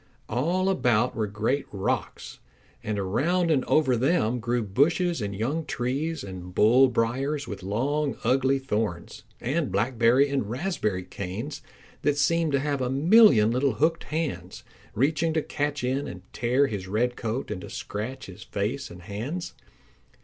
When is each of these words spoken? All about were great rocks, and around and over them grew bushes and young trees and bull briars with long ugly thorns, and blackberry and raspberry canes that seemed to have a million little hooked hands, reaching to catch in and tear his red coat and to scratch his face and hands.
All 0.29 0.67
about 0.67 1.15
were 1.15 1.27
great 1.27 1.67
rocks, 1.71 2.39
and 2.83 2.97
around 2.97 3.51
and 3.51 3.63
over 3.65 3.95
them 3.95 4.39
grew 4.39 4.63
bushes 4.63 5.21
and 5.21 5.35
young 5.35 5.63
trees 5.63 6.23
and 6.23 6.55
bull 6.55 6.87
briars 6.87 7.47
with 7.47 7.61
long 7.61 8.17
ugly 8.23 8.57
thorns, 8.57 9.21
and 9.39 9.71
blackberry 9.71 10.27
and 10.27 10.49
raspberry 10.49 11.03
canes 11.03 11.61
that 12.01 12.17
seemed 12.17 12.51
to 12.53 12.59
have 12.59 12.81
a 12.81 12.89
million 12.89 13.51
little 13.51 13.73
hooked 13.73 14.05
hands, 14.05 14.63
reaching 14.95 15.33
to 15.33 15.41
catch 15.43 15.83
in 15.83 16.07
and 16.07 16.23
tear 16.33 16.65
his 16.65 16.87
red 16.87 17.15
coat 17.15 17.51
and 17.51 17.61
to 17.61 17.69
scratch 17.69 18.25
his 18.25 18.41
face 18.41 18.89
and 18.89 19.03
hands. 19.03 19.53